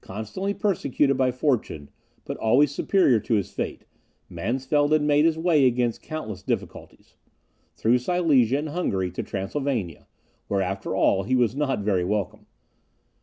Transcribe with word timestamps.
Constantly 0.00 0.54
persecuted 0.54 1.18
by 1.18 1.30
fortune, 1.30 1.90
but 2.24 2.38
always 2.38 2.70
superior 2.74 3.20
to 3.20 3.34
his 3.34 3.50
fate, 3.50 3.84
Mansfeld 4.30 4.92
had 4.92 5.02
made 5.02 5.26
his 5.26 5.36
way 5.36 5.66
against 5.66 6.00
countless 6.00 6.42
difficulties, 6.42 7.16
through 7.76 7.98
Silesia 7.98 8.56
and 8.56 8.70
Hungary 8.70 9.10
to 9.10 9.22
Transylvania, 9.22 10.06
where, 10.48 10.62
after 10.62 10.96
all, 10.96 11.24
he 11.24 11.36
was 11.36 11.54
not 11.54 11.80
very 11.80 12.02
welcome. 12.02 12.46